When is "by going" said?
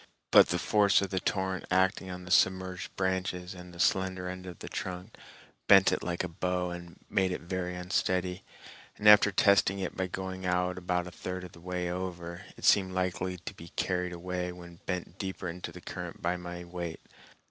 9.95-10.43